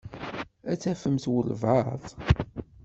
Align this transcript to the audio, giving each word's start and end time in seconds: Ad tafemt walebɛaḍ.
Ad 0.71 0.77
tafemt 0.81 1.29
walebɛaḍ. 1.31 2.03